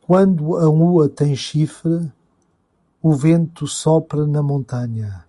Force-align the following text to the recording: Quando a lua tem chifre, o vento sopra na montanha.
Quando 0.00 0.56
a 0.56 0.64
lua 0.64 1.08
tem 1.08 1.36
chifre, 1.36 2.12
o 3.00 3.12
vento 3.14 3.68
sopra 3.68 4.26
na 4.26 4.42
montanha. 4.42 5.24